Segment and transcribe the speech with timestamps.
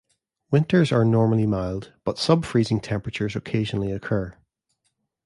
[0.49, 4.35] Winters are normally mild but subfreezing temperatures occasionally occur.